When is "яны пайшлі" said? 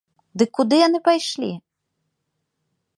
0.87-1.51